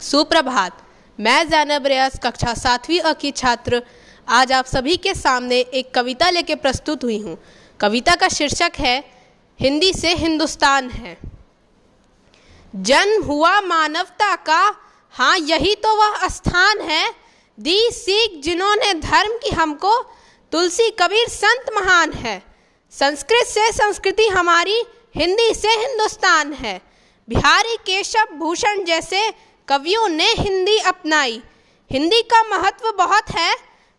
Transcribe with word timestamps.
सुप्रभात। 0.00 0.76
मैं 1.18 1.48
जैनब 1.48 1.86
रियाज, 1.86 2.18
कक्षा 2.18 2.52
सातवीं 2.54 3.00
अ 3.00 3.12
की 3.12 3.30
छात्र। 3.30 3.82
आज 4.28 4.52
आप 4.52 4.66
सभी 4.66 4.96
के 4.96 5.14
सामने 5.14 5.58
एक 5.60 5.92
कविता 5.94 6.30
लेके 6.30 6.54
प्रस्तुत 6.54 7.04
हुई 7.04 7.18
हूँ। 7.18 7.36
कविता 7.80 8.14
का 8.14 8.28
शीर्षक 8.28 8.72
है, 8.78 9.04
हिंदी 9.60 9.92
से 9.92 10.14
हिंदुस्तान 10.14 10.88
है। 10.90 11.16
जन्म 12.74 13.24
हुआ 13.24 13.60
मानवता 13.60 14.34
का 14.36 14.62
हाँ 15.14 15.36
यही 15.38 15.74
तो 15.74 15.94
वह 15.96 16.26
स्थान 16.28 16.80
है। 16.80 17.04
दी 17.58 17.78
सीख 17.92 18.40
जिन्होंने 18.42 18.92
धर्म 18.94 19.36
की 19.36 19.50
हमको, 19.50 20.00
तुलसी 20.52 20.90
कबीर 20.90 21.28
संत 21.28 21.70
महान 21.74 22.12
है। 22.12 22.42
संस्कृत 22.92 23.46
से 23.46 23.70
संस्कृति 23.72 24.28
हमारी, 24.28 24.82
हिंदी 25.16 25.54
से 25.54 25.76
हिंदुस्तान 25.78 26.52
है। 26.52 26.80
बिहारी 27.28 27.76
केशव 27.76 28.34
भूषण 28.34 28.84
जैसे 28.84 29.49
कवियों 29.70 30.08
ने 30.08 30.24
हिंदी 30.24 30.78
अपनाई। 30.78 31.42
हिंदी 31.92 32.22
का 32.22 32.42
महत्व 32.42 32.92
बहुत 32.92 33.30
है, 33.30 33.56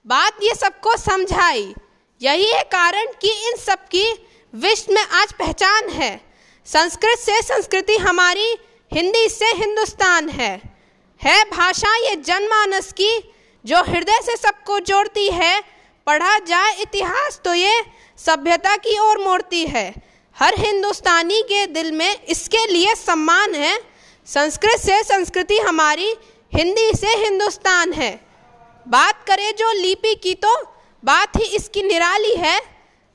बात 0.07 0.33
ये 0.43 0.55
सबको 0.55 0.97
समझाई। 0.97 1.73
यही 2.21 2.51
है 2.51 2.63
कारण 2.63 3.05
कि 3.21 3.27
इन 3.27 3.55
सब 3.57 3.79
की 3.79 4.27
विश्व 4.55 4.93
में 4.93 5.01
आज 5.01 5.33
पहचान 5.33 5.89
है। 5.89 6.21
संस्कृत 6.65 7.19
से 7.19 7.41
संस्कृति 7.41 7.97
हमारी, 7.97 8.57
हिंदी 8.93 9.29
से 9.29 9.45
हिंदुस्तान 9.45 10.29
है। 10.29 10.61
है 11.23 11.43
भाषा 11.49 11.95
ये 11.95 12.15
जनमानस 12.15 12.91
की, 12.91 13.33
जो 13.65 13.77
हृदय 13.77 14.19
से 14.25 14.35
सबको 14.35 14.79
जोड़ती 14.79 15.27
है। 15.27 15.63
पढ़ा 16.07 16.39
जाए 16.39 16.75
इतिहास 16.81 17.41
तो 17.45 17.53
ये 17.53 17.83
सभ्यता 18.17 18.77
की 18.77 18.97
ओर 18.97 19.17
मोड़ती 19.17 19.65
है। 19.65 19.93
हर 20.39 20.53
हिंदुस्तानी 20.57 21.41
के 21.41 21.65
दिल 21.65 21.91
में 21.91 22.23
इसके 22.23 22.67
लिए 22.67 22.95
सम्मान 22.95 23.55
है। 23.55 23.90
संस्कृत 24.27 24.79
से 24.79 25.03
संस्कृति 25.03 25.57
हमारी, 25.57 26.15
हिंदी 26.55 26.91
से 26.93 27.07
हिंदुस्तान 27.07 27.93
है। 27.93 28.25
बात 28.87 29.25
करें 29.27 29.55
जो 29.55 29.71
लिपि 29.71 30.15
की 30.15 30.33
तो 30.35 30.55
बात 31.03 31.35
ही 31.35 31.43
इसकी 31.43 31.83
निराली 31.83 32.35
है। 32.35 32.61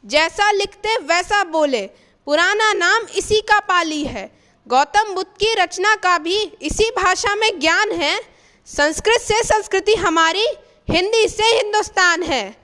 जैसा 0.04 0.50
लिखते 0.50 0.96
वैसा 0.96 1.44
बोले। 1.44 1.86
पुराना 2.26 2.72
नाम 2.72 3.02
इसी 3.14 3.40
का 3.40 3.60
पाली 3.60 4.04
है। 4.04 4.38
गौतम 4.68 5.14
बुद्ध 5.14 5.28
की 5.28 5.54
रचना 5.54 5.96
का 5.96 6.18
भी 6.18 6.38
इसी 6.62 6.90
भाषा 6.90 7.34
में 7.34 7.60
ज्ञान 7.60 7.92
है। 7.92 8.20
संस्कृत 8.66 9.20
से 9.20 9.42
संस्कृति 9.42 9.94
हमारी, 9.94 10.46
हिंदी 10.91 11.28
से 11.28 11.44
हिंदुस्तान 11.44 12.22
है। 12.22 12.56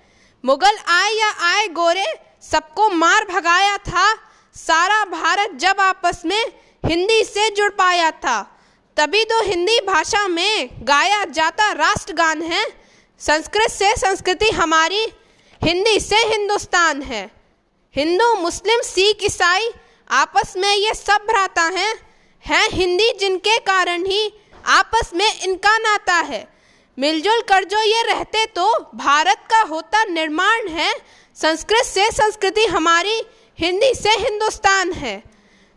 मुगल 0.45 0.79
आए 0.87 1.11
या 1.11 1.31
आए 1.31 1.69
गोरे, 1.69 2.07
सबको 2.53 2.89
मार 2.89 3.25
भगाया 3.25 3.77
था। 3.79 4.15
सारा 4.57 5.05
भारत 5.05 5.51
जब 5.55 5.81
आपस 5.81 6.23
में 6.27 6.62
हिंदी 6.87 7.25
से 7.25 7.51
जुड़ 7.51 7.71
पाया 7.71 8.11
था। 8.11 8.61
तभी 8.97 9.25
तो 9.25 9.43
हिंदी 9.43 9.79
भाषा 9.81 10.29
में 10.29 10.69
गाया 10.73 11.25
जाता 11.25 11.73
राष्ट्रगान 11.73 12.43
है। 12.43 12.67
संस्कृत 13.19 13.71
से 13.71 13.97
संस्कृति 13.97 14.51
हमारी, 14.51 15.07
हिंदी 15.65 16.01
से 16.01 16.17
हिंदुस्तान 16.17 17.03
है। 17.03 17.31
हिंदू, 17.97 18.35
मुस्लिम, 18.35 18.81
सिख, 18.81 19.25
ईसाई 19.25 19.71
आपस 20.11 20.55
में 20.57 20.77
ये 20.77 20.95
सब 20.95 21.27
भ्राता 21.29 21.63
हैं। 21.63 21.95
हैं 22.47 22.69
हिंदी 22.69 23.13
जिनके 23.21 23.59
कारण 23.59 24.05
ही 24.05 24.33
आपस 24.67 25.11
में 25.15 25.41
इनका 25.41 25.79
नाता 25.79 26.15
है। 26.15 26.53
मिलजुल 26.99 27.41
कर 27.41 27.65
जो 27.65 27.79
ये 27.79 28.03
रहते 28.03 28.47
तो 28.47 28.91
भारत 28.95 29.39
का 29.51 29.61
होता 29.61 30.05
निर्माण 30.05 30.69
है। 30.69 30.93
संस्कृत 31.35 31.85
से 31.85 32.11
संस्कृति 32.11 32.67
हमारी, 32.67 33.23
हिंदी 33.59 33.95
से 33.95 34.11
हिंदुस्तान 34.11 34.93
है। 34.93 35.32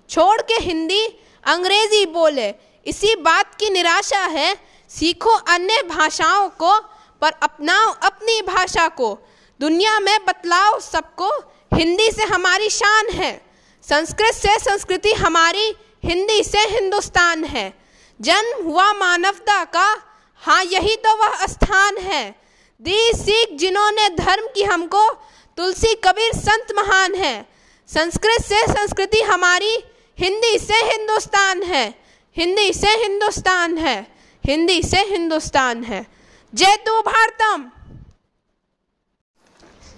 छोड़ 0.09 0.41
के 0.41 0.53
हिंदी 0.53 1.05
अंग्रेज़ी 1.43 2.05
बोले। 2.05 2.53
इसी 2.85 3.15
बात 3.15 3.55
की 3.55 3.69
निराशा 3.69 4.19
है। 4.19 4.55
सीखो 4.89 5.29
अन्य 5.29 5.81
भाषाओं 5.81 6.49
को, 6.49 6.79
पर 7.21 7.31
अपनाओ 7.31 7.91
अपनी 8.03 8.41
भाषा 8.41 8.87
को। 8.87 9.17
दुनिया 9.59 9.99
में 9.99 10.25
बतलाओ 10.25 10.79
सबको 10.79 11.29
हिंदी 11.73 12.11
से 12.11 12.23
हमारी 12.23 12.69
शान 12.69 13.09
है। 13.09 13.45
संस्कृत 13.89 14.33
से 14.33 14.59
संस्कृति 14.59 15.13
हमारी, 15.13 15.75
हिंदी 16.05 16.43
से 16.43 16.59
हिंदुस्तान 16.59 17.43
है। 17.43 17.73
जन्म 18.21 18.65
हुआ 18.65 18.93
मानवता 18.93 19.63
का 19.63 20.01
हाँ 20.35 20.63
यही 20.63 20.95
तो 20.95 21.15
वह 21.15 21.45
स्थान 21.45 21.97
है। 21.97 22.35
दी 22.81 23.11
सीख 23.13 23.57
जिन्होंने 23.57 24.09
धर्म 24.09 24.47
की 24.47 24.63
हमको, 24.63 25.09
तुलसी 25.57 25.93
कबीर 25.95 26.33
संत 26.33 26.67
महान 26.75 27.15
है। 27.15 27.49
संस्कृत 27.87 28.45
से 28.45 28.61
संस्कृति 28.67 29.21
हमारी 29.21 29.77
हिंदी 30.19 30.59
से 30.59 30.73
हिंदुस्तान 30.73 31.63
है। 31.63 31.95
हिंदी 32.37 32.73
से 32.73 32.87
हिंदुस्तान 32.87 33.77
है। 33.77 34.07
हिंदी 34.45 34.83
से 34.83 34.97
हिंदुस्तान 34.97 35.83
है। 35.83 36.05
जय 36.53 36.75
दो 36.75 37.01
भारतम। 37.01 37.71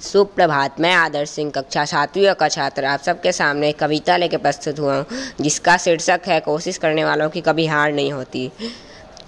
सुप्रभात, 0.02 0.80
मैं 0.80 0.94
आदर्श 0.94 1.30
सिंह, 1.30 1.52
कक्षा 1.52 1.86
सातवीं 1.86 2.34
का 2.34 2.48
छात्र 2.48 2.86
आप 2.86 3.00
सबके 3.00 3.32
सामने 3.32 3.72
कविता 3.72 4.18
लेके 4.18 4.38
प्रस्तुत 4.38 4.80
हुआ 4.80 4.96
हूँ, 4.96 5.06
जिसका 5.42 5.78
शीर्षक 5.78 6.22
है, 6.28 6.40
कोशिश 6.40 6.78
करने 6.78 7.06
वालों 7.06 7.30
की 7.30 7.42
कभी 7.42 7.66
हार 7.66 7.92
नहीं 7.92 8.12
होती। 8.12 8.52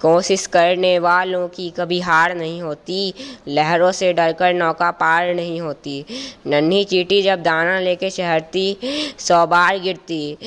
कोशिश 0.02 0.46
करने 0.46 0.98
वालों 0.98 1.48
की 1.48 1.70
कभी 1.70 2.00
हार 2.00 2.34
नहीं 2.34 2.62
होती, 2.62 3.14
लहरों 3.48 3.92
से 3.92 4.12
डरकर 4.12 4.54
नौका 4.54 4.90
पार 4.90 5.34
नहीं 5.34 5.60
होती। 5.60 6.04
नन्ही 6.46 6.84
चीटी 6.84 7.22
जब 7.22 7.42
दाना 7.42 7.80
लेके 7.80 8.10
शहरती, 8.10 8.76
सौ 9.18 9.46
बार 9.46 9.78
गिरती। 9.78 10.38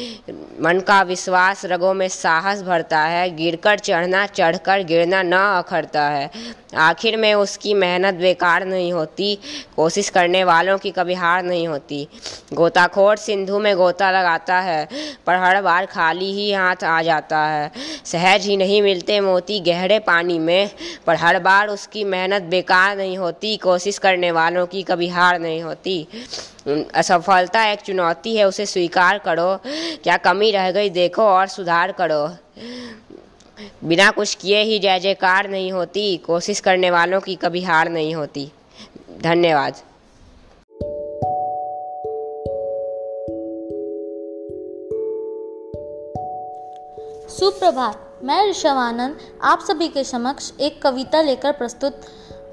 मन 0.61 0.79
का 0.79 1.01
विश्वास 1.01 1.65
रगों 1.65 1.93
में 1.93 2.07
साहस 2.07 2.61
भरता 2.61 2.99
है, 2.99 3.35
गिरकर 3.35 3.79
चढ़ना, 3.79 4.25
चढ़कर 4.25 4.83
गिरना 4.83 5.23
न 5.23 5.33
अखरता 5.33 6.03
है। 6.03 6.29
आखिर 6.75 7.17
में 7.17 7.33
उसकी 7.33 7.73
मेहनत 7.73 8.13
बेकार 8.13 8.65
नहीं 8.65 8.93
होती, 8.93 9.35
कोशिश 9.75 10.09
करने 10.09 10.43
वालों 10.43 10.77
की 10.77 10.91
कभी 10.91 11.13
हार 11.13 11.43
नहीं 11.43 11.67
होती। 11.67 12.07
गोताखोर 12.53 13.17
सिंधु 13.17 13.59
में 13.59 13.75
गोता 13.75 14.11
लगाता 14.11 14.59
है, 14.59 14.87
पर 15.25 15.35
हर 15.35 15.61
बार 15.61 15.85
खाली 15.85 16.31
ही 16.33 16.51
हाथ 16.53 16.83
आ 16.83 17.01
जाता 17.01 17.45
है। 17.45 17.71
सहज 18.05 18.45
ही 18.45 18.57
नहीं 18.57 18.81
मिलते 18.81 19.19
मोती 19.19 19.42
गहरे 19.51 19.99
पानी 19.99 20.39
में, 20.39 20.69
पर 21.07 21.15
हर 21.15 21.39
बार 21.39 21.67
उसकी 21.67 22.03
मेहनत 22.03 22.41
बेकार 22.41 22.97
नहीं 22.97 23.17
होती, 23.17 23.57
कोशिश 23.57 23.97
करने 23.97 24.31
वालों 24.31 24.65
की 24.65 24.83
कभी 24.83 25.07
हार 25.07 25.39
नहीं 25.39 25.61
होती। 25.61 26.07
असफलता 26.95 27.65
एक 27.65 27.79
चुनौती 27.79 28.35
है, 28.35 28.47
उसे 28.47 28.65
स्वीकार 28.65 29.17
करो। 29.17 29.59
क्या 30.03 30.17
कमी 30.17 30.51
रह 30.51 30.71
गई 30.71 30.89
देखो 30.89 31.23
और 31.23 31.47
सुधार 31.47 31.91
करो। 31.91 32.29
बिना 33.83 34.11
कुछ 34.11 34.35
किए 34.35 34.61
ही 34.61 34.79
जय 34.79 34.99
जयकार 34.99 35.49
नहीं 35.49 35.71
होती, 35.71 36.17
कोशिश 36.17 36.59
करने 36.59 36.91
वालों 36.91 37.21
की 37.21 37.35
कभी 37.35 37.63
हार 37.63 37.89
नहीं 37.89 38.15
होती। 38.15 38.51
धन्यवाद। 39.21 39.75
सुप्रभात। 47.29 48.02
मैं 48.23 48.49
ऋषभ 48.49 48.67
आनंद, 48.67 49.17
आप 49.43 49.59
सभी 49.59 49.87
के 49.87 50.03
समक्ष 50.03 50.51
एक 50.59 50.81
कविता 50.81 51.21
लेकर 51.21 51.51
प्रस्तुत 51.51 52.01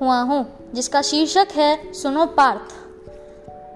हुआ 0.00 0.20
हूँ, 0.20 0.70
जिसका 0.74 1.02
शीर्षक 1.02 1.48
है, 1.56 1.92
सुनो 1.92 2.26
पार्थ। 2.26 2.74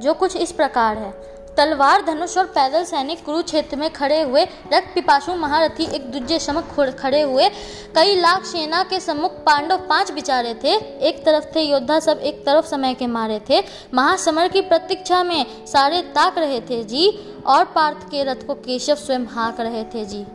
जो 0.03 0.15
कुछ 0.15 0.37
इस 0.37 0.53
प्रकार 0.53 0.99
है। 0.99 1.11
तलवार, 1.57 2.03
धनुष 2.03 2.39
और 2.39 2.45
पैदल 2.45 2.85
सैनिक 2.85 3.25
कुरुक्षेत्र 3.25 3.77
में 3.77 3.93
खड़े 3.93 4.23
हुए 4.23 4.45
रक्त 4.45 4.95
पिपासु 4.95 5.35
महारथी 5.35 5.85
एक 5.85 6.11
दूजे 6.11 6.39
समक 6.39 6.97
खड़े 6.99 7.23
हुए 7.23 7.49
कई 7.95 8.21
लाख 8.21 8.45
सेना 8.45 8.83
के 8.83 9.01
सम्मुख 9.01 9.33
पांडव 9.33 9.77
पाँच 9.77 10.13
बिचारे 10.13 10.55
थे। 10.55 10.75
एक 11.09 11.25
तरफ़ 11.25 11.45
थे 11.45 11.61
योद्धा 11.61 12.01
सब, 12.01 12.19
एक 12.19 12.47
तरफ़ 12.47 12.67
समय 12.67 12.95
के 12.95 13.07
मारे 13.07 13.41
थे। 13.51 13.63
महासमर 13.95 14.49
की 14.49 14.61
प्रतीक्षा 14.61 15.23
में 15.23 15.67
सारे 15.67 16.03
ताक 16.03 16.39
रहे 16.39 16.61
थे 16.61 16.85
जी, 16.85 17.35
और 17.47 17.65
पार्थ 17.65 18.11
के 18.11 18.25
रथ 18.25 18.47
को 18.47 18.55
केशव 18.55 18.95
स्वयं 18.95 19.27
हाँक 19.27 19.61
रहे 19.61 19.85
थे 19.85 20.05
जी। 20.05 20.27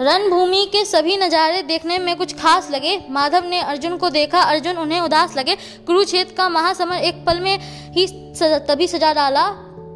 रणभूमि 0.00 0.64
के 0.66 0.84
सभी 0.84 1.16
नज़ारे 1.16 1.62
देखने 1.62 1.98
में 1.98 2.16
कुछ 2.16 2.32
खास 2.36 2.70
लगे। 2.70 2.98
माधव 3.10 3.44
ने 3.48 3.60
अर्जुन 3.62 3.96
को 3.96 4.08
देखा। 4.10 4.40
अर्जुन 4.42 4.76
उन्हें 4.76 5.00
उदास 5.00 5.36
लगे। 5.36 5.54
कुरुक्षेत्र 5.86 6.34
का 6.36 6.48
महासमर 6.48 6.96
एक 6.98 7.24
पल 7.26 7.40
में 7.40 7.58
ही 7.92 8.06
तभी 8.68 8.88
सजा 8.88 9.12
डाला। 9.12 9.46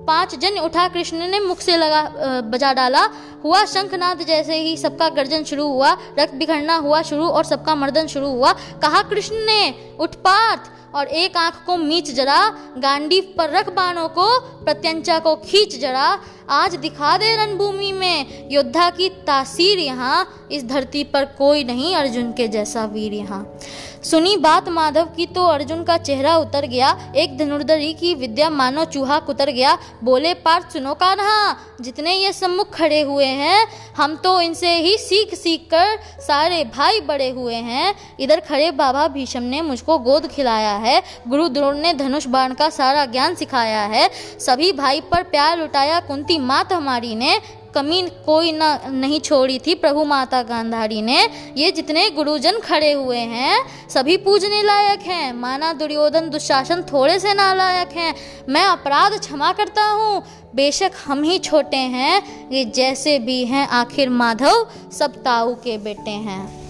पाँच 0.06 0.34
जन 0.34 0.58
उठा। 0.58 0.86
कृष्ण 0.88 1.28
ने 1.28 1.40
मुख 1.40 1.60
से 1.60 1.76
लगा 1.76 2.02
बजा 2.42 2.72
डाला। 2.72 3.02
हुआ 3.44 3.64
शंखनाद 3.64 4.22
जैसे 4.22 4.56
ही 4.56 4.76
सबका 4.76 5.08
गर्जन 5.08 5.44
शुरू 5.44 5.66
हुआ। 5.66 5.90
रक्त 6.18 6.34
बिखरना 6.34 6.76
हुआ 6.76 7.02
शुरू 7.02 7.26
और 7.26 7.44
सबका 7.44 7.74
मर्दन 7.74 8.06
शुरू 8.06 8.28
हुआ। 8.28 8.52
कहा, 8.82 9.02
कृष्ण 9.02 9.36
ने 9.46 9.74
पार्थ 10.06 10.70
और 10.94 11.06
एक 11.06 11.36
आँख 11.36 11.62
को 11.66 11.76
मीच 11.76 12.10
जरा, 12.14 12.48
गांडी 12.78 13.20
पर 13.20 13.50
रख 13.50 13.68
बाणों 13.68 14.08
को, 14.08 14.38
प्रत्यंचा 14.64 15.18
को 15.18 15.34
खींच 15.36 15.78
जरा। 15.80 16.18
आज 16.50 16.74
दिखा 16.74 17.16
दे 17.18 17.36
रणभूमि 17.36 17.92
में, 17.92 18.48
योद्धा 18.50 18.90
की 18.90 19.08
तासीर 19.08 19.78
यहाँ। 19.78 20.48
इस 20.52 20.64
धरती 20.64 21.04
पर 21.04 21.24
कोई 21.24 21.64
नहीं 21.64 21.94
अर्जुन 21.96 22.32
के 22.32 22.48
जैसा 22.48 22.84
वीर 22.84 23.12
यहाँ। 23.12 23.58
सुनी 24.02 24.36
बात 24.36 24.68
माधव 24.68 25.04
की 25.06 25.26
तो 25.26 25.44
अर्जुन 25.44 25.82
का 25.84 25.96
चेहरा 25.96 26.36
उतर 26.36 26.66
गया। 26.66 27.12
एक 27.16 27.36
धनुर्धरी 27.38 27.92
की 27.94 28.14
विद्या 28.14 28.50
मानो 28.50 28.84
चूहा 28.84 29.18
कुतर 29.18 29.50
गया। 29.50 29.78
बोले, 30.04 30.34
पार्थ 30.34 30.72
सुनो 30.72 30.94
का 30.94 31.12
रहा 31.12 31.56
जितने 31.80 32.14
ये 32.14 32.32
सम्मुख 32.32 32.74
खड़े 32.74 33.00
हुए 33.00 33.24
हैं, 33.24 33.66
हम 33.96 34.16
तो 34.16 34.40
इनसे 34.40 34.74
ही 34.74 34.96
सीख 34.98 35.34
सीख 35.34 35.68
कर 35.70 35.98
सारे 36.20 36.64
भाई 36.64 37.00
बड़े 37.00 37.28
हुए 37.30 37.54
हैं। 37.54 37.94
इधर 38.20 38.40
खड़े 38.40 38.70
बाबा 38.70 39.06
भीषम 39.08 39.42
ने 39.42 39.60
मुझको 39.62 39.87
गोद 39.96 40.26
खिलाया 40.26 40.76
है। 40.76 41.02
गुरु 41.28 41.48
द्रोण 41.48 41.78
ने 41.78 41.92
धनुष 41.94 42.26
बाण 42.26 42.54
का 42.54 42.68
सारा 42.70 43.04
ज्ञान 43.04 43.34
सिखाया 43.34 43.82
है। 43.82 44.08
सभी 44.38 44.72
भाई 44.72 45.00
पर 45.00 45.22
प्यार 45.22 45.58
लुटाया। 45.58 46.00
कुंती 46.00 46.38
मात 46.38 46.72
हमारी 46.72 47.14
ने 47.14 47.40
कमी 47.74 48.00
कोई 48.26 48.52
ना, 48.52 48.80
नहीं 48.86 49.20
छोड़ी 49.20 49.58
थी 49.58 49.74
प्रभु 49.74 50.04
माता 50.04 50.42
गांधारी 50.42 51.02
ने। 51.02 51.18
ये 51.56 51.70
जितने 51.70 52.10
गुरुजन 52.10 52.58
खड़े 52.58 52.92
हुए 52.92 53.18
हैं, 53.18 53.88
सभी 53.88 54.16
पूजने 54.16 54.62
लायक 54.62 55.00
हैं। 55.00 55.32
माना 55.32 55.72
दुर्योधन 55.72 56.30
दुशासन 56.30 56.82
थोड़े 56.82 57.18
से 57.18 57.34
नालायक 57.34 57.88
हैं। 57.88 58.14
मैं 58.48 58.64
अपराध 58.64 59.18
क्षमा 59.20 59.52
करता 59.52 59.84
हूँ। 59.84 60.22
बेशक 60.54 60.92
हम 61.06 61.22
ही 61.22 61.38
छोटे 61.38 61.76
हैं। 61.76 62.50
ये 62.50 62.64
जैसे 62.64 63.18
भी 63.18 63.44
हैं 63.44 63.68
आखिर 63.68 64.08
माधव, 64.08 64.66
सब 64.92 65.22
ताऊ 65.22 65.54
के 65.54 65.78
बेटे 65.78 66.10
हैं। 66.10 66.67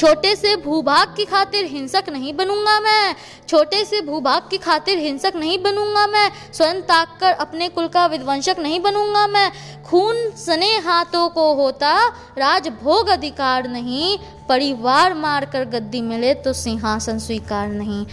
छोटे 0.00 0.34
से 0.36 0.54
भूभाग 0.56 1.08
की 1.16 1.24
खातिर 1.24 1.64
हिंसक 1.64 2.04
नहीं 2.12 2.32
बनूँगा 2.36 2.78
मैं। 2.80 3.14
छोटे 3.48 3.84
से 3.84 4.00
भूभाग 4.00 4.48
की 4.50 4.58
खातिर 4.58 4.98
हिंसक 4.98 5.32
नहीं 5.36 5.58
बनूँगा 5.62 6.06
मैं। 6.06 6.30
स्वयं 6.52 6.80
ताक 6.82 7.16
कर 7.20 7.32
अपने 7.32 7.68
कुल 7.68 7.88
का 7.88 8.06
विध्वंसक 8.06 8.56
नहीं 8.58 8.80
बनूँगा 8.80 9.26
मैं। 9.26 9.50
खून 9.84 10.30
सने 10.36 10.72
हाथों 10.78 11.28
को 11.28 11.52
होता 11.54 11.92
राजभोग 12.38 13.08
अधिकार 13.08 13.68
नहीं। 13.68 14.18
परिवार 14.48 15.14
मारकर 15.14 15.64
गद्दी 15.64 16.00
मिले 16.00 16.34
तो 16.34 16.52
सिंहासन 16.52 17.18
स्वीकार 17.18 17.68
नहीं। 17.68 18.06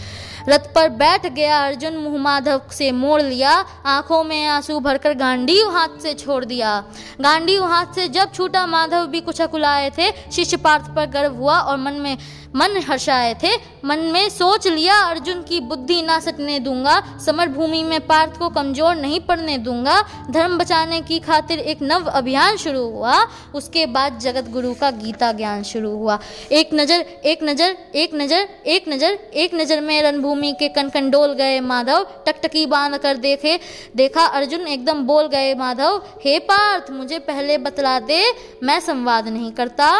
रथ 0.48 0.72
पर 0.74 0.88
बैठ 0.88 1.26
गया, 1.26 1.66
अर्जुन 1.66 1.96
मुँह 1.96 2.18
माधव 2.18 2.60
से 2.72 2.90
मोड़ 2.92 3.20
लिया। 3.22 3.52
आँखों 3.86 4.22
में 4.24 4.46
आँसू 4.46 4.78
भरकर 4.80 5.14
गांडी 5.14 5.60
हाथ 5.62 6.00
से 6.02 6.14
छोड़ 6.14 6.44
दिया। 6.44 6.84
गांडी 7.20 7.56
हाथ 7.56 7.94
से 7.94 8.08
जब 8.08 8.32
छूटा, 8.32 8.66
माधव 8.66 9.06
भी 9.06 9.20
कुछ 9.20 9.40
अकुलाए 9.40 9.90
थे। 9.90 10.10
शिष्य 10.32 10.56
पार्थ 10.56 10.90
पर 10.96 11.06
गर्व 11.06 11.34
हुआ 11.34 11.58
और 11.58 11.76
मन 11.76 11.92
में 11.92 12.16
मन 12.56 12.76
हर्षाए 12.88 13.34
थे। 13.42 13.54
मन 13.84 13.98
में 14.12 14.28
सोच 14.28 14.66
लिया, 14.66 14.94
अर्जुन 15.00 15.42
की 15.42 15.60
बुद्धि 15.60 16.00
ना 16.02 16.18
सटने 16.20 16.58
दूँगा। 16.58 17.02
समर 17.26 17.48
भूमि 17.48 17.82
में 17.82 18.00
पार्थ 18.06 18.38
को 18.38 18.48
कमज़ोर 18.48 18.94
नहीं 18.94 19.20
पड़ने 19.20 19.56
दूँगा। 19.58 20.00
धर्म 20.30 20.56
बचाने 20.58 21.00
की 21.00 21.18
खातिर 21.18 21.58
एक 21.60 21.82
नव 21.82 22.06
अभियान 22.10 22.56
शुरू 22.56 22.82
हुआ। 22.84 23.16
उसके 23.54 23.86
बाद 23.88 24.18
जगत 24.18 24.50
गुरु 24.50 24.72
का 24.74 24.90
गीता 24.92 25.32
ज्ञान 25.32 25.62
शुरू 25.62 25.90
हुआ। 25.90 26.18
एक 26.52 26.70
नज़र 26.74 27.04
एक 27.24 27.42
नज़र 27.42 27.76
एक 27.94 28.14
नज़र 28.14 28.48
एक 28.66 28.88
नज़र 28.88 29.18
एक 29.34 29.54
नज़र 29.54 29.80
में 29.80 30.02
रणभूमि 30.02 30.52
के 30.52 30.68
कनकन 30.70 31.10
डोल 31.10 31.32
गए 31.34 31.60
माधव। 31.60 32.06
टकटकी 32.26 32.66
बाँध 32.66 32.96
कर 32.98 33.16
देखे, 33.18 33.58
देखा 33.96 34.24
अर्जुन 34.28 34.66
एकदम 34.68 35.02
बोल 35.06 35.26
गए, 35.28 35.54
माधव, 35.54 36.02
हे 36.24 36.38
पार्थ, 36.40 36.90
मुझे 36.90 37.18
पहले 37.20 37.58
बतला 37.58 37.98
दे, 38.00 38.22
मैं 38.62 38.78
संवाद 38.80 39.28
नहीं 39.28 39.50
करता। 39.52 39.90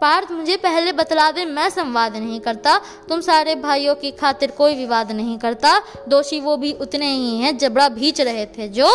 पार्थ 0.00 0.30
मुझे 0.32 0.56
पहले 0.56 0.92
बतला 0.92 1.30
दे, 1.30 1.44
मैं 1.44 1.68
संवाद 1.70 2.16
नहीं 2.16 2.40
करता। 2.40 2.76
तुम 3.08 3.20
सारे 3.20 3.54
भाइयों 3.54 3.94
की 3.94 4.10
खातिर 4.10 4.50
कोई 4.50 4.74
विवाद 4.74 5.12
नहीं 5.12 5.38
करता। 5.38 5.78
दोषी 6.08 6.40
वो 6.40 6.56
भी 6.56 6.72
उतने 6.72 7.06
ही 7.06 7.36
हैं, 7.36 7.56
जबड़ा 7.58 7.88
भीच 7.90 8.20
रहे 8.20 8.46
थे 8.48 8.68
जो 8.68 8.88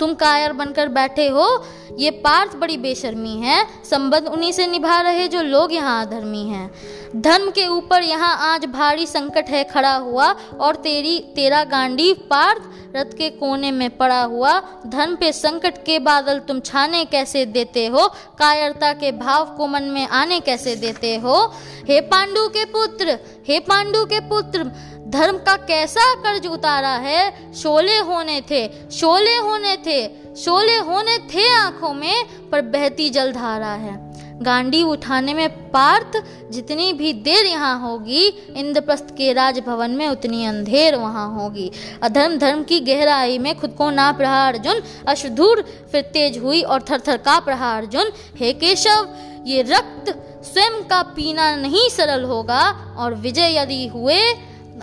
तुम 0.00 0.14
कायर 0.14 0.52
बनकर 0.52 0.88
बैठे 0.88 1.28
हो, 1.28 1.64
ये 1.98 2.10
पार्थ 2.10 2.56
बड़ी 2.56 2.76
बेशर्मी 2.76 3.36
है। 3.36 3.66
संबंध 3.90 4.26
उन्हीं 4.26 4.52
से 4.52 4.66
निभा 4.66 5.00
रहे 5.00 5.28
जो 5.28 5.42
लोग 5.42 5.72
यहाँ 5.72 6.06
अधर्मी 6.06 6.42
हैं। 6.44 6.70
धर्म 7.16 7.50
के 7.50 7.66
ऊपर 7.66 8.02
यहाँ 8.02 8.54
आज 8.54 8.64
भारी 8.64 9.06
संकट 9.06 9.48
है, 9.48 9.64
खड़ा 9.64 9.94
हुआ, 9.94 10.30
और 10.60 10.74
तेरी, 10.74 11.18
तेरा 11.34 11.64
गांडी 11.64 12.12
पार्थ 12.12 12.62
रथ 12.96 13.04
के 13.04 13.30
कोने 13.30 13.70
में 13.70 13.96
पड़ा 13.96 14.22
हुआ। 14.22 14.60
धर्म 14.86 15.16
पे 15.16 15.32
संकट 15.32 15.78
के 15.86 15.98
बादल 15.98 16.38
तुम 16.38 16.60
छाने 16.60 17.04
कैसे 17.04 17.46
देते 17.46 17.86
हो? 17.86 18.08
कायरता 18.38 18.92
के 18.92 19.12
भाव 19.12 19.44
को 19.56 19.66
मन 19.66 19.82
में 19.82 20.08
आने 20.08 20.40
कैसे 20.40 20.76
देते 20.76 21.16
हो? 21.16 21.52
हे 21.88 22.00
पांडु 22.00 22.48
के 22.48 22.64
पुत्र, 22.64 23.18
हे 23.48 23.60
पांडु 23.60 24.04
के 24.04 24.20
पुत्र 24.20 24.70
धर्म 25.08 25.36
का 25.38 25.56
कैसा 25.56 26.14
कर्ज 26.14 26.46
उतारा 26.46 26.88
है? 26.88 27.52
शोले 27.54 27.98
होने 27.98 28.40
थे, 28.40 28.90
शोले 28.90 29.36
होने 29.36 29.76
थे, 29.76 30.08
शोले 30.34 30.76
होने 30.78 31.18
थे 31.18 31.48
आँखों 31.54 31.94
में, 31.94 32.24
पर 32.50 32.60
बहती 32.60 33.10
जलधारा 33.10 33.66
है। 33.66 34.08
गांडी 34.42 34.82
उठाने 34.82 35.34
में 35.34 35.70
पार्थ, 35.70 36.24
जितनी 36.50 36.92
भी 36.92 37.12
देर 37.12 37.46
यहाँ 37.46 37.80
होगी, 37.80 38.26
इंद्रप्रस्थ 38.56 39.06
के 39.10 39.32
राजभवन 39.32 39.90
में 39.90 40.08
उतनी 40.08 40.44
अंधेर 40.44 40.96
वहाँ 40.96 41.34
होगी। 41.34 41.70
अधर्म, 42.02 42.36
धर्म 42.38 42.62
की 42.62 42.80
गहराई 42.80 43.38
में 43.38 43.60
खुद 43.60 43.70
को 43.70 43.90
नाप 43.90 44.20
रहा 44.20 44.46
अर्जुन 44.48 44.82
अशुधूर 45.08 45.64
फिर 45.92 46.02
तेज 46.02 46.38
हुई 46.38 46.62
और 46.62 46.84
थर 46.90 47.00
थर 47.08 47.16
काप 47.16 47.48
रहा 47.48 47.76
अर्जुन, 47.76 48.12
हे 48.36 48.52
केशव, 48.52 49.08
ये 49.46 49.62
रक्त 49.62 50.10
स्वयं 50.44 50.82
का 50.84 51.02
पीना 51.02 51.56
नहीं 51.56 51.88
सरल 51.88 52.24
होगा, 52.24 52.94
और 52.98 53.14
विजय 53.14 53.56
यदि 53.58 53.86
हुए 53.86 54.20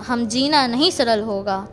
हम 0.01 0.27
जीना 0.27 0.67
नहीं 0.67 0.91
सरल 0.91 1.21
होगा। 1.21 1.67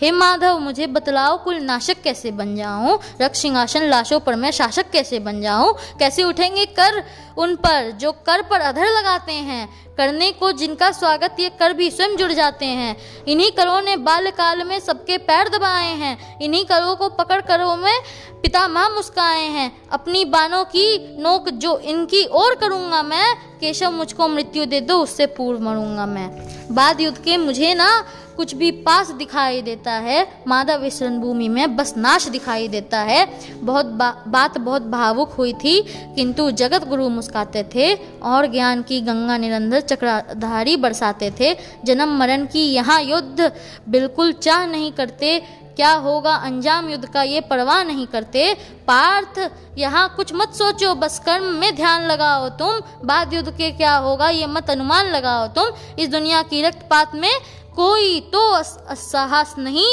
हे 0.00 0.10
माधव, 0.10 0.58
मुझे 0.58 0.86
बतलाओ 0.86 1.44
कुल 1.44 1.56
नाशक 1.56 1.96
कैसे 2.04 2.30
बन 2.30 2.56
जाऊँ? 2.56 3.00
रक्त 3.20 3.34
सिंहासन 3.34 3.82
लाशों 3.82 4.20
पर 4.20 4.34
मैं 4.34 4.50
शासक 4.50 4.90
कैसे 4.90 5.18
बन 5.18 5.42
जाऊँ? 5.42 5.74
कैसे 5.98 6.22
उठेंगे 6.22 6.64
कर? 6.64 7.04
उन 7.40 7.54
पर 7.56 7.90
जो 7.90 8.12
कर 8.26 8.42
पर 8.42 8.60
अधर 8.60 8.86
लगाते 8.88 9.32
हैं 9.32 9.68
करने 9.98 10.30
को 10.32 10.50
जिनका 10.52 10.90
स्वागत 10.90 11.36
ये 11.40 11.48
कर 11.50 11.72
भी 11.72 11.90
स्वयं 11.90 12.16
जुड़ 12.16 12.32
जाते 12.32 12.66
हैं। 12.66 12.96
इन्हीं 13.28 13.50
करों 13.50 13.80
ने 13.82 13.96
बाल्यकाल 13.98 14.62
में 14.64 14.78
सबके 14.80 15.18
पैर 15.20 15.48
दबाए 15.48 15.92
हैं। 15.94 16.38
इन्हीं 16.42 16.64
करों 16.64 16.94
को 16.96 17.08
पकड़ 17.08 17.40
करों 17.40 17.76
में 17.76 18.00
पिता 18.42 18.66
माँ 18.68 18.88
मुस्काए 18.90 19.44
हैं। 19.48 19.70
अपनी 19.90 20.24
बानों 20.24 20.64
की 20.64 20.86
नोक 21.22 21.48
जो 21.48 21.76
इनकी 21.78 22.24
ओर 22.32 22.54
करूँगा 22.54 23.02
मैं 23.02 23.34
केशव 23.60 23.90
मुझको 23.90 24.28
मृत्यु 24.28 24.64
दे 24.64 24.80
दो 24.80 24.96
उससे 24.98 25.26
पूर्व 25.26 25.60
मरूँगा 25.60 26.06
मैं। 26.06 26.28
बाद 26.74 27.00
युद्ध 27.00 27.18
के 27.18 27.36
मुझे 27.36 27.74
ना 27.74 27.90
कुछ 28.36 28.54
भी 28.54 28.70
पास 28.80 29.10
दिखाई 29.10 29.60
देता 29.62 29.92
है। 29.92 30.26
माधव 30.48 30.84
इस 30.84 31.02
रणभूमि 31.02 31.48
में 31.48 31.76
बस 31.76 31.94
नाश 31.96 32.26
दिखाई 32.28 32.68
देता 32.68 33.00
है। 33.00 33.24
बहुत 33.54 33.86
बा, 33.86 34.10
बात 34.28 34.58
बहुत 34.58 34.82
भावुक 34.82 35.32
हुई 35.32 35.52
थी 35.54 35.80
किंतु 36.16 36.50
जगत 36.52 36.88
गुरु 36.88 37.08
मुस्काते 37.30 37.62
थे 37.74 37.94
और 38.22 38.46
ज्ञान 38.46 38.82
की 38.82 39.00
गंगा 39.00 39.36
निरंतर 39.38 39.80
चक्रधारी 39.80 40.76
बरसाते 40.76 41.30
थे। 41.40 41.54
जन्म 41.84 42.16
मरण 42.18 42.46
की 42.46 42.64
यहाँ 42.72 43.00
युद्ध 43.02 43.52
बिल्कुल 43.88 44.32
चाह 44.32 44.66
नहीं 44.66 44.90
करते। 44.92 45.38
क्या 45.76 45.92
होगा 45.96 46.34
अंजाम 46.36 46.88
युद्ध 46.88 47.08
का 47.08 47.22
ये 47.22 47.40
परवाह 47.40 47.82
नहीं 47.84 48.06
करते। 48.06 48.42
पार्थ, 48.88 49.38
यहाँ 49.78 50.08
कुछ 50.16 50.32
मत 50.34 50.54
सोचो, 50.54 50.94
बस 50.94 51.18
कर्म 51.18 51.44
में 51.54 51.74
ध्यान 51.76 52.06
लगाओ 52.06 52.48
तुम। 52.58 53.06
बाद 53.06 53.34
युद्ध 53.34 53.50
के 53.50 53.70
क्या 53.70 53.94
होगा 53.98 54.28
ये 54.30 54.46
मत 54.48 54.70
अनुमान 54.70 55.06
लगाओ 55.06 55.46
तुम। 55.48 55.72
इस 55.98 56.08
दुनिया 56.08 56.42
की 56.42 56.62
रक्तपात 56.62 57.14
में 57.14 57.32
कोई 57.76 58.20
तो 58.34 58.42
साहस 58.62 59.54
नहीं। 59.58 59.88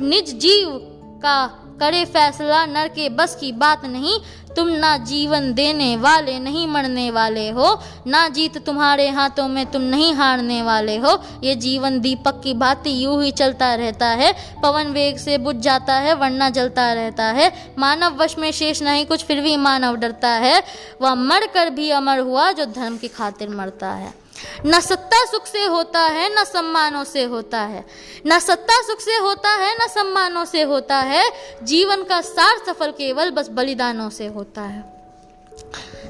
निज 0.00 0.34
जीव 0.38 0.78
का 1.22 1.46
करे 1.80 2.04
फैसला, 2.04 2.64
नर 2.66 2.88
के 2.88 3.08
बस 3.08 3.36
की 3.36 3.50
बात 3.54 3.84
नहीं। 3.86 4.18
तुम 4.58 4.68
ना 4.68 4.96
जीवन 4.96 5.54
देने 5.54 5.96
वाले, 5.96 6.38
नहीं 6.38 6.66
मरने 6.66 7.10
वाले 7.10 7.50
हो। 7.50 7.80
ना 8.06 8.28
जीत 8.28 8.58
तुम्हारे 8.58 9.08
हाथों 9.08 9.48
में, 9.48 9.66
तुम 9.66 9.82
नहीं 9.82 10.14
हारने 10.14 10.62
वाले 10.62 10.96
हो। 10.96 11.22
ये 11.44 11.54
जीवन 11.54 12.00
दीपक 12.00 12.40
की 12.44 12.54
भांति 12.54 13.04
यूँ 13.04 13.24
ही 13.24 13.30
चलता 13.30 13.74
रहता 13.74 14.06
है। 14.06 14.32
पवन 14.62 14.86
वेग 14.86 15.16
से 15.16 15.38
बुझ 15.38 15.56
जाता 15.56 15.94
है, 15.94 16.14
वरना 16.14 16.50
जलता 16.50 16.92
रहता 16.92 17.24
है। 17.24 17.52
मानव 17.78 18.16
वश 18.16 18.38
में 18.38 18.52
शेष 18.52 18.82
नहीं, 18.82 19.06
कुछ 19.06 19.24
फिर 19.24 19.40
भी 19.40 19.56
मानव 19.56 19.96
डरता 19.96 20.28
है। 20.28 20.62
वह 21.00 21.14
मर 21.14 21.46
कर 21.46 21.70
भी 21.70 21.90
अमर 21.90 22.18
हुआ, 22.18 22.52
जो 22.52 22.64
धर्म 22.64 22.96
की 22.96 23.08
खातिर 23.08 23.48
मरता 23.48 23.88
है। 23.88 24.27
न 24.66 24.80
सत्ता 24.80 25.24
सुख 25.24 25.46
से 25.46 25.64
होता 25.64 26.00
है, 26.00 26.40
न 26.40 26.44
सम्मानों 26.44 27.04
से 27.04 27.24
होता 27.24 27.60
है। 27.60 27.86
न 28.26 28.38
सत्ता 28.38 28.82
सुख 28.82 29.00
से 29.00 29.16
होता 29.16 29.48
है, 29.48 29.74
न 29.84 29.88
सम्मानों 29.88 30.44
से 30.44 30.62
होता 30.62 30.96
है। 30.96 31.32
जीवन 31.62 32.02
का 32.02 32.20
सार 32.20 32.58
सफल 32.66 32.90
केवल 32.90 33.30
बस 33.30 33.48
बलिदानों 33.48 34.10
से 34.10 34.26
होता 34.26 34.62
है। 34.62 34.97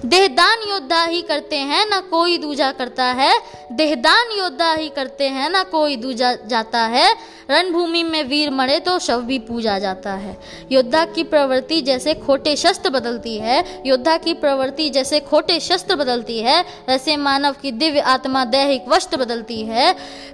देहदान 0.05 0.59
योद्धा 0.71 1.05
ही 1.05 1.23
करते 1.23 1.57
हैं, 1.57 1.87
ना 1.87 2.01
कोई 2.01 2.39
दूजा 2.39 2.71
करता 2.73 3.05
है। 3.05 3.33
देहदान 3.73 4.39
योद्धा 4.39 4.73
ही 4.73 4.89
करते 4.89 5.29
हैं, 5.29 5.49
ना 5.51 5.63
कोई 5.63 5.97
दूजा 5.97 6.33
जाता 6.47 6.81
है। 6.81 7.17
रणभूमि 7.51 8.03
में 8.03 8.23
वीर 8.25 8.51
मरे 8.51 8.79
तो 8.81 8.99
शव 8.99 9.21
भी 9.21 9.39
पूजा 9.39 9.79
जाता 9.79 10.13
है। 10.13 10.37
योद्धा 10.73 11.05
की 11.05 11.23
प्रवृत्ति 11.23 11.81
जैसे 11.81 12.15
खोटे 12.15 12.57
शस्त्र 12.57 12.91
बदलती 12.91 13.37
है। 13.37 13.83
योद्धा 13.87 14.17
की 14.17 14.35
प्रवृत्ति 14.35 14.89
जैसे 14.91 15.21
खोटे 15.21 15.61
शस्त्र 15.61 15.97
बदलती 15.97 16.39
है। 16.39 16.61
वैसे 16.89 17.17
मानव 17.17 17.57
की 17.63 17.73
दिव्य 17.73 18.01
आत्मा 18.01 18.45
दैहिक 18.45 18.89
वस्त्र 18.89 19.17
बदलती 19.17 19.63
है। 19.63 19.93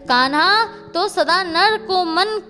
कान्हा 0.09 0.65
तो 0.95 1.09
सदा 1.09 1.43
नर 1.43 1.77
को 1.77 2.05
मन 2.05 2.41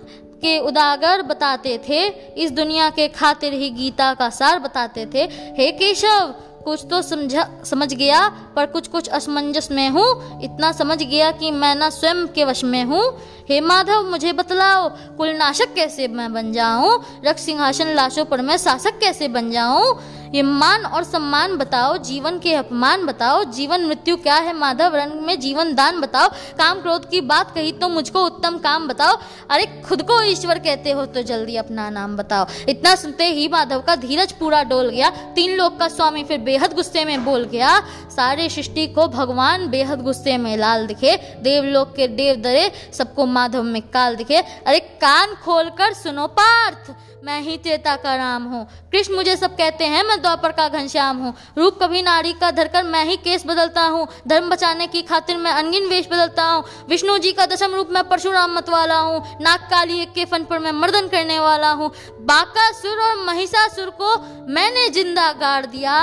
के 0.41 0.59
उदागर 0.59 1.21
बताते 1.21 1.77
थे। 1.89 2.05
इस 2.37 2.51
दुनिया 2.51 2.89
के 2.89 3.07
खातिर 3.07 3.53
ही 3.53 3.69
गीता 3.69 4.13
का 4.13 4.29
सार 4.29 4.59
बताते 4.59 5.05
थे। 5.05 5.23
हे 5.57 5.71
केशव 5.71 6.33
कुछ 6.65 6.85
तो 6.89 7.01
समझा, 7.01 7.49
समझ 7.65 7.93
गया, 7.93 8.27
पर 8.55 8.65
कुछ 8.65 8.87
कुछ 8.87 9.07
असमंजस 9.07 9.71
में 9.71 9.89
हूँ। 9.89 10.41
इतना 10.43 10.71
समझ 10.71 11.03
गया 11.03 11.31
कि 11.31 11.51
मैं 11.51 11.75
ना 11.75 11.89
स्वयं 11.89 12.27
के 12.27 12.45
वश 12.45 12.63
में 12.63 12.83
हूँ। 12.83 13.03
हे 13.49 13.61
माधव, 13.61 14.09
मुझे 14.11 14.33
बतलाओ, 14.33 14.89
कुलनाशक 14.89 15.73
कैसे 15.73 16.07
मैं 16.07 16.33
बन 16.33 16.51
जाऊँ? 16.51 17.05
रक्त 17.25 17.39
सिंहासन 17.39 17.87
लाशों 17.87 18.25
पर 18.25 18.41
मैं 18.41 18.57
शासक 18.57 18.99
कैसे 18.99 19.27
बन 19.27 19.51
जाऊँ? 19.51 19.95
ये 20.33 20.41
मान 20.41 20.85
और 20.85 21.03
सम्मान 21.03 21.55
बताओ, 21.57 21.97
जीवन 21.97 22.39
के 22.39 22.53
अपमान 22.53 23.05
बताओ, 23.05 23.43
जीवन 23.43 23.85
मृत्यु 23.85 24.15
क्या 24.17 24.35
है 24.35 24.53
माधव? 24.53 24.95
रंग 24.95 25.19
में 25.21 25.39
जीवन 25.39 25.73
दान 25.75 25.99
बताओ। 26.01 26.29
काम 26.57 26.81
क्रोध 26.81 27.09
की 27.09 27.21
बात 27.23 27.53
कही 27.55 27.71
तो 27.71 27.89
मुझको 27.89 28.23
उत्तम 28.25 28.57
काम 28.57 28.87
बताओ। 28.87 29.17
अरे, 29.49 29.65
खुद 29.85 30.01
को 30.01 30.21
ईश्वर 30.23 30.59
कहते 30.59 30.91
हो 30.91 31.05
तो 31.05 31.21
जल्दी 31.23 31.55
अपना 31.55 31.89
नाम 31.89 32.15
बताओ। 32.17 32.45
इतना 32.69 32.95
सुनते 32.95 33.25
ही 33.25 33.47
माधव 33.47 33.81
का 33.81 33.95
धीरज 33.95 34.31
पूरा 34.31 34.63
डोल 34.63 34.89
गया। 34.89 35.09
तीन 35.35 35.55
लोग 35.57 35.79
का 35.79 35.87
स्वामी 35.87 36.23
फिर 36.23 36.39
बेहद 36.41 36.73
गुस्से 36.73 37.05
में 37.05 37.25
बोल 37.25 37.43
गया, 37.45 37.79
सारे 38.09 38.49
सृष्टि 38.49 38.87
को 38.87 39.07
भगवान 39.07 39.67
बेहद 39.67 40.01
गुस्से 40.01 40.37
में 40.37 40.55
लाल 40.57 40.85
दिखे, 40.87 41.15
देवलोक 41.41 41.95
के 41.95 42.07
देव 42.07 42.35
दरे 42.35 42.71
सबको 42.93 43.25
माधव 43.27 43.63
में 43.63 43.81
काल 43.83 44.15
दिखे। 44.15 44.37
अरे, 44.37 44.79
कान 44.79 45.35
खोलकर 45.35 45.93
सुनो 45.93 46.27
पार्थ, 46.29 46.93
मैं 47.23 47.39
ही 47.41 47.57
त्रेता 47.57 47.95
का 47.95 48.15
राम 48.15 48.43
हूँ। 48.43 48.65
कृष्ण 48.91 49.15
मुझे 49.15 49.35
सब 49.35 49.55
कहते 49.55 49.85
हैं 49.85 50.03
मैं 50.03 50.14
द्वापर 50.17 50.51
का 50.51 50.67
घनश्याम 50.69 51.17
हूँ। 51.17 51.33
रूप 51.57 51.79
कभी 51.81 52.01
नारी 52.01 52.33
का 52.33 52.51
धरकर 52.51 52.83
मैं 52.83 53.03
ही 53.05 53.15
केस 53.17 53.45
बदलता 53.47 53.81
हूँ। 53.81 54.07
धर्म 54.27 54.49
बचाने 54.49 54.87
की 54.87 55.01
खातिर 55.01 55.37
मैं 55.37 55.51
अनगिन 55.53 55.87
वेश 55.87 56.07
बदलता 56.07 56.43
हूँ। 56.43 56.63
विष्णु 56.89 57.17
जी 57.17 57.31
का 57.31 57.45
दशम 57.45 57.75
रूप 57.75 57.89
मैं 57.91 58.03
परशुराम 58.09 58.55
मत 58.57 58.69
वाला 58.69 58.99
हूँ। 58.99 59.23
नाग 59.41 59.67
काली 59.71 60.05
के 60.05 60.25
फन 60.25 60.43
पर 60.43 60.59
मैं 60.59 60.71
मर्दन 60.71 61.07
करने 61.07 61.39
वाला 61.39 61.71
हूँ। 61.71 61.91
बाका 62.21 62.71
सुर 62.71 63.01
और 63.01 63.23
महिषासुर 63.25 63.89
को 64.01 64.15
मैंने 64.53 64.89
ज़िंदा 64.89 65.31
गाड़ 65.33 65.65
दिया। 65.65 65.95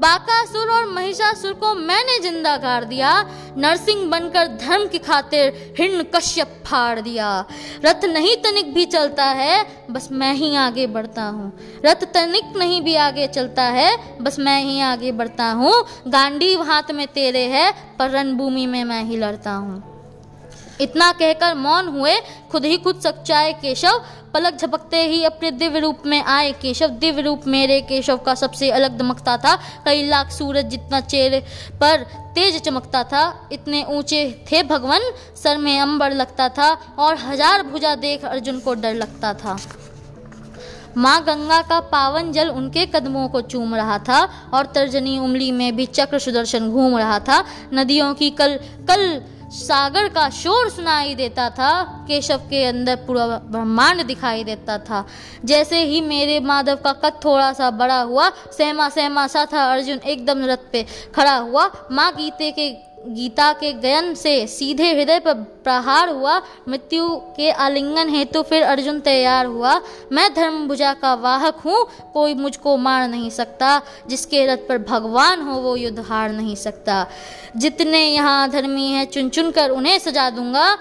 बाकासुर 0.00 0.70
और 0.70 0.86
महिषासुर 0.86 1.52
को 1.52 1.74
मैंने 1.74 2.18
ज़िंदा 2.20 2.56
गाड़ 2.56 2.84
दिया। 2.84 3.10
नरसिंह 3.56 4.04
बनकर 4.10 4.46
धर्म 4.56 4.86
की 4.88 4.98
खातिर 4.98 5.74
हिरण 5.78 6.02
कश्यप 6.14 6.62
फाड़ 6.66 7.00
दिया। 7.00 7.28
रथ 7.84 8.04
नहीं 8.04 8.36
तनिक 8.36 8.74
भी 8.74 8.84
चलता 8.86 9.24
है, 9.24 9.64
बस 9.90 10.08
मैं 10.12 10.32
ही 10.34 10.54
आगे 10.56 10.86
बढ़ता 10.86 11.24
हूँ। 11.24 11.52
रथ 11.84 12.04
तनिक 12.14 12.56
नहीं 12.56 12.82
भी 12.82 12.96
आगे 12.96 13.26
चलता 13.26 13.62
है, 13.62 13.96
बस 14.20 14.38
मैं 14.38 14.60
ही 14.62 14.80
आगे 14.80 15.12
बढ़ता 15.12 15.50
हूँ। 15.52 15.72
गांडी 16.08 16.54
हाथ 16.54 16.90
में 16.90 17.06
तेरे 17.06 17.44
है, 17.46 17.72
पर 17.98 18.10
रणभूमि 18.10 18.66
में 18.66 18.84
मैं 18.84 19.02
ही 19.04 19.16
लड़ता 19.16 19.50
हूँ। 19.50 19.93
इतना 20.80 21.10
कहकर 21.12 21.54
मौन 21.54 21.88
हुए, 21.88 22.14
खुद 22.50 22.64
ही 22.64 22.76
खुद 22.78 23.00
सच्चाए 23.00 23.52
केशव। 23.52 24.04
पलक 24.34 24.56
झपकते 24.56 25.02
ही 25.02 25.22
अपने 25.24 25.50
दिव्य 25.52 25.80
रूप 25.80 26.06
में 26.06 26.22
आए 26.22 26.50
केशव। 26.52 26.88
दिव्य 27.00 27.22
रूप 27.22 27.46
मेरे 27.46 27.80
केशव 27.82 28.16
का 28.16 28.34
सबसे 28.34 28.70
अलग 28.70 28.96
दमकता 28.98 29.36
था। 29.36 29.54
कई 29.84 30.02
लाख 30.02 30.30
सूरज 30.30 30.64
जितना 30.64 31.00
चेहरे 31.02 31.40
पर 31.80 32.02
तेज 32.34 32.60
चमकता 32.60 33.02
था। 33.04 33.48
इतने 33.52 33.84
ऊँचे 33.86 34.24
थे 34.52 34.62
भगवान, 34.64 35.00
सर 35.36 35.58
में 35.58 35.78
अंबर 35.80 36.12
लगता 36.12 36.48
था 36.48 36.72
और 36.98 37.16
हज़ार 37.18 37.62
भुजा 37.62 37.94
देख 37.96 38.24
अर्जुन 38.24 38.58
को 38.60 38.74
डर 38.74 38.94
लगता 38.94 39.32
था। 39.34 39.56
माँ 40.96 41.20
गंगा 41.24 41.60
का 41.60 41.78
पावन 41.82 42.30
जल 42.32 42.48
उनके 42.48 42.84
कदमों 42.86 43.28
को 43.28 43.40
चूम 43.42 43.74
रहा 43.74 43.98
था 43.98 44.18
और 44.54 44.66
तर्जनी 44.66 45.18
उंगली 45.18 45.50
में 45.52 45.76
भी 45.76 45.86
चक्र 45.86 46.18
सुदर्शन 46.18 46.68
घूम 46.70 46.96
रहा 46.98 47.18
था। 47.18 47.42
नदियों 47.72 48.12
की 48.14 48.30
कल 48.32 48.56
कल 48.88 49.22
सागर 49.54 50.08
का 50.08 50.28
शोर 50.30 50.68
सुनाई 50.70 51.14
देता 51.14 51.48
था, 51.50 51.82
केशव 52.08 52.38
के 52.50 52.64
अंदर 52.64 52.96
पूरा 52.96 53.26
ब्रह्मांड 53.26 54.02
दिखाई 54.04 54.44
देता 54.44 54.78
था। 54.78 55.04
जैसे 55.44 55.82
ही 55.82 56.00
मेरे 56.00 56.38
माधव 56.40 56.76
का 56.76 56.92
कद 56.94 57.20
थोड़ा 57.24 57.52
सा 57.52 57.70
बड़ा 57.72 58.00
हुआ 58.00 58.28
सहमा 58.58 58.88
सहमा 58.88 59.26
सा 59.26 59.44
था 59.52 59.64
अर्जुन 59.72 59.98
एकदम 59.98 60.44
रथ 60.44 60.70
पे 60.72 60.84
खड़ा 61.14 61.36
हुआ। 61.36 61.70
माँ 61.92 62.10
गीते 62.12 62.50
के 62.50 62.68
गीता 63.06 63.52
के 63.52 63.72
गयन 63.72 64.14
से 64.14 64.46
सीधे 64.46 64.92
हृदय 64.92 65.18
पर 65.18 65.34
प्रहार 65.64 66.08
हुआ। 66.08 66.40
मृत्यु 66.68 67.08
के 67.36 67.50
आलिंगन 67.50 68.08
हेतु 68.08 68.32
तो 68.32 68.42
फिर 68.42 68.62
अर्जुन 68.62 69.00
तैयार 69.00 69.46
हुआ। 69.46 69.80
मैं 70.12 70.34
धर्म 70.34 70.66
भुजा 70.68 70.92
का 70.92 71.14
वाहक 71.14 71.54
हूँ, 71.54 71.86
कोई 72.12 72.34
मुझको 72.34 72.76
मार 72.76 73.08
नहीं 73.08 73.30
सकता। 73.30 73.80
जिसके 74.08 74.46
रथ 74.46 74.66
पर 74.68 74.78
भगवान 74.78 75.40
हो, 75.40 75.60
वो 75.60 75.76
युद्ध 75.76 75.98
हार 75.98 76.32
नहीं 76.32 76.56
सकता। 76.56 77.06
जितने 77.56 78.06
यहाँ 78.06 78.50
धर्मी 78.50 78.90
हैं 78.90 79.04
चुन 79.04 79.28
चुन 79.28 79.50
कर 79.50 79.70
उन्हें 79.70 79.98
सजा 79.98 80.30
दूँगा। 80.30 80.78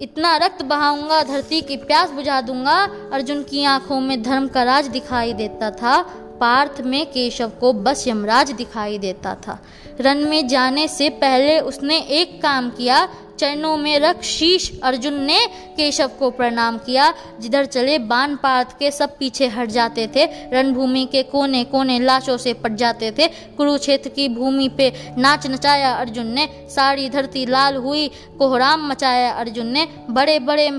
इतना 0.00 0.36
रक्त 0.36 0.62
बहाऊँगा, 0.62 1.22
धरती 1.22 1.60
की 1.60 1.76
प्यास 1.76 2.10
बुझा 2.10 2.40
दूँगा। 2.40 2.76
अर्जुन 3.12 3.42
की 3.42 3.64
आँखों 3.64 4.00
में 4.00 4.22
धर्म 4.22 4.48
का 4.48 4.62
राज 4.62 4.86
दिखाई 4.86 5.32
देता 5.32 5.70
था। 5.70 5.98
पार्थ 6.40 6.80
में 6.80 7.06
केशव 7.06 7.48
को 7.48 7.72
बस 7.72 8.08
यमराज 8.08 8.52
दिखाई 8.52 8.98
देता 8.98 9.34
था। 9.34 9.62
रन 10.00 10.16
में 10.16 10.48
जाने 10.48 10.88
से 10.88 11.08
पहले 11.08 11.60
उसने 11.60 11.98
एक 11.98 12.42
काम 12.42 12.70
किया, 12.70 13.08
चरणों 13.38 13.76
में 13.76 13.98
रख 14.00 14.22
शीश। 14.22 14.72
अर्जुन 14.82 15.14
ने 15.14 15.46
केशव 15.46 16.10
को 16.18 16.30
प्रणाम 16.30 16.78
किया। 16.78 17.14
जिधर 17.40 17.64
चले 17.64 17.98
बान 17.98 18.36
पार्थ 18.36 18.78
के 18.78 18.90
सब 18.90 19.16
पीछे 19.18 19.46
हट 19.46 19.68
जाते 19.68 20.06
थे। 20.16 20.24
रणभूमि 20.24 21.08
के 21.12 21.22
कोने 21.22 21.64
कोने 21.64 21.98
लाशों 21.98 22.36
से 22.36 22.52
पट 22.52 22.72
जाते 22.72 23.10
थे। 23.10 23.28
कुरुक्षेत्र 23.28 24.08
की 24.08 24.28
भूमि 24.28 24.68
पे 24.68 24.92
नाच 25.18 25.46
नचाया 25.46 25.92
अर्जुन 25.92 26.26
ने। 26.26 26.48
सारी 26.70 27.10
धरती 27.10 27.46
लाल 27.46 27.76
हुई, 27.76 28.08
कोहराम 28.38 28.88
मचाया 28.88 29.32
अर्जुन 29.32 29.66
ने। 29.66 29.88
बड़े 30.10 30.38
बड़े 30.38 30.70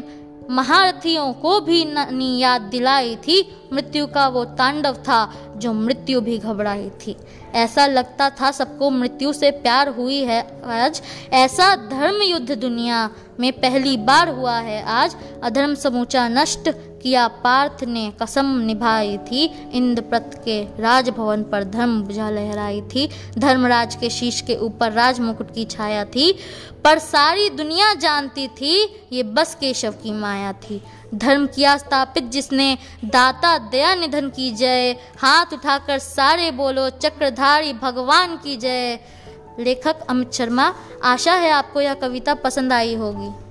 महारथियों 0.50 1.34
को 1.34 1.62
भी 1.62 1.86
ननी 1.86 2.40
याद 2.40 2.62
दिलाई 2.62 3.16
थी। 3.16 3.68
मृत्यु 3.74 4.08
का 4.08 4.28
वो 4.28 4.46
तांडव 4.46 4.94
था, 4.94 5.34
जो 5.58 5.74
मृत्यु 5.74 6.22
भी 6.22 6.38
घबराई 6.38 6.90
थी। 6.90 7.16
ऐसा 7.56 7.86
लगता 7.86 8.30
था 8.30 8.52
सबको 8.52 8.90
मृत्यु 8.90 9.34
से 9.34 9.52
प्यार 9.52 9.88
हुई 9.88 10.18
है 10.18 10.62
आज। 10.66 11.02
ऐसा 11.34 11.76
धर्म 11.76 12.22
युद्ध 12.22 12.52
दुनिया 12.52 13.10
में 13.40 13.54
पहली 13.54 13.98
बार 13.98 14.30
हुआ 14.30 14.58
है 14.58 14.84
आज। 14.84 15.16
अधर्म 15.44 15.76
समूचा 15.76 16.28
नष्ट 16.28 16.70
किया 17.08 17.28
पार्थ 17.28 17.84
ने 17.84 18.12
कसम 18.22 18.46
निभाई 18.60 19.18
थी 19.18 19.44
इंद्रप्रथ 19.74 20.34
के 20.46 20.62
राजभवन 20.80 21.44
पर 21.44 21.64
धर्म 21.64 22.02
बुझा 22.04 22.30
लहराई 22.30 22.82
थी, 22.82 23.08
धर्मराज 23.38 23.96
के 23.96 24.10
शीश 24.10 24.42
के 24.42 24.56
ऊपर 24.56 24.92
राज 24.92 25.20
मुकुट 25.20 25.54
की 25.54 25.66
छाया 25.66 26.04
थी, 26.06 26.32
पर 26.84 27.00
सारी 27.00 27.50
दुनिया 27.50 27.94
जानती 27.94 28.48
थी, 28.48 28.74
ये 29.12 29.24
बस 29.24 29.56
केशव 29.56 29.92
की 29.92 30.12
माया 30.12 30.52
थी। 30.54 30.82
धर्म 31.16 31.48
किया 31.48 31.78
स्थापित 31.78 32.24
जिसने 32.24 32.78
दाता 33.06 33.58
दया 33.58 33.96
निधन 33.96 34.30
की 34.30 34.52
जय, 34.52 34.96
हाथ 35.18 35.54
उठाकर 35.54 36.00
सारे 36.00 36.52
बोलो, 36.52 36.90
चक्रधारी 36.90 37.74
भगवान 37.74 38.38
की 38.38 38.58
जय। 38.58 39.00
लेखक 39.60 40.06
अमित 40.10 40.34
शर्मा, 40.34 40.74
आशा 41.04 41.34
है 41.34 41.52
आपको 41.52 41.82
यह 41.82 41.94
कविता 41.94 42.34
पसंद 42.34 42.74
आई 42.74 42.96
होगी। 42.96 43.47